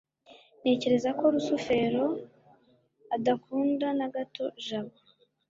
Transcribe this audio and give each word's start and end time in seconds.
ntekereza 0.61 1.09
ko 1.19 1.23
rusufero 1.33 2.05
adakunda 3.15 3.87
na 3.99 4.07
gato 4.15 4.43
jabo 4.65 4.95